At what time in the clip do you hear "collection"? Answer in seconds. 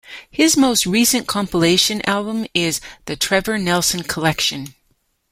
4.01-4.73